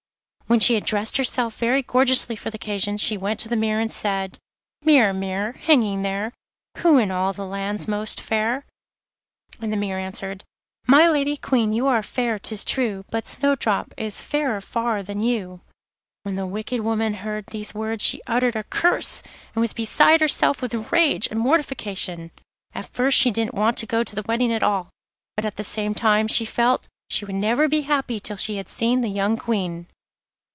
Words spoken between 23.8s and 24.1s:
go